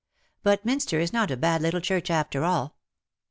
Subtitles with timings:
[0.41, 2.75] But Minster is not a bad little church after all.